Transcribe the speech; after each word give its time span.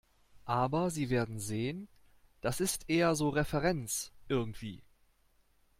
Aber 0.45 0.89
Sie 0.89 1.11
werden 1.11 1.37
sehen, 1.39 1.87
das 2.41 2.59
ist 2.59 2.89
eher 2.89 3.13
so 3.13 3.29
Referenz, 3.29 4.11
irgendwie. 4.29 4.81